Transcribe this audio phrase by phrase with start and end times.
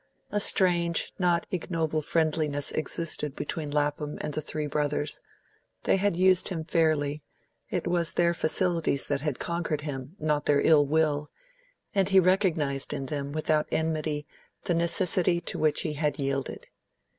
[0.31, 5.21] A strange, not ignoble friendliness existed between Lapham and the three brothers;
[5.83, 7.23] they had used him fairly;
[7.69, 11.29] it was their facilities that had conquered him, not their ill will;
[11.93, 14.25] and he recognised in them without enmity
[14.63, 16.65] the necessity to which he had yielded.